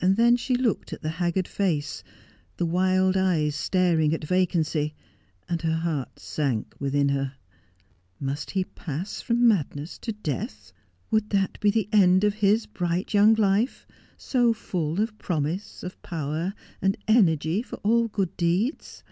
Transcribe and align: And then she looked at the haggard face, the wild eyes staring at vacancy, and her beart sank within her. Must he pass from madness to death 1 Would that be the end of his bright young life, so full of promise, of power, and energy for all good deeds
And 0.00 0.14
then 0.16 0.36
she 0.36 0.54
looked 0.54 0.92
at 0.92 1.02
the 1.02 1.08
haggard 1.18 1.48
face, 1.48 2.04
the 2.58 2.64
wild 2.64 3.16
eyes 3.16 3.56
staring 3.56 4.14
at 4.14 4.22
vacancy, 4.22 4.94
and 5.48 5.60
her 5.62 5.80
beart 5.84 6.20
sank 6.20 6.72
within 6.78 7.08
her. 7.08 7.34
Must 8.20 8.52
he 8.52 8.62
pass 8.62 9.20
from 9.20 9.48
madness 9.48 9.98
to 9.98 10.12
death 10.12 10.72
1 11.08 11.08
Would 11.10 11.30
that 11.30 11.58
be 11.58 11.72
the 11.72 11.88
end 11.92 12.22
of 12.22 12.34
his 12.34 12.66
bright 12.66 13.14
young 13.14 13.34
life, 13.34 13.84
so 14.16 14.52
full 14.52 15.00
of 15.00 15.18
promise, 15.18 15.82
of 15.82 16.00
power, 16.02 16.54
and 16.80 16.96
energy 17.08 17.62
for 17.62 17.78
all 17.78 18.06
good 18.06 18.36
deeds 18.36 19.02